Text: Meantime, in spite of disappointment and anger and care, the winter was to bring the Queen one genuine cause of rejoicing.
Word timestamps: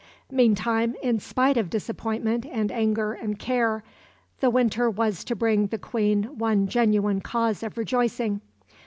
Meantime, 0.31 0.95
in 1.03 1.19
spite 1.19 1.57
of 1.57 1.69
disappointment 1.69 2.43
and 2.47 2.71
anger 2.71 3.13
and 3.13 3.37
care, 3.37 3.83
the 4.39 4.49
winter 4.49 4.89
was 4.89 5.23
to 5.23 5.35
bring 5.35 5.67
the 5.67 5.77
Queen 5.77 6.23
one 6.39 6.67
genuine 6.67 7.21
cause 7.21 7.61
of 7.61 7.77
rejoicing. 7.77 8.41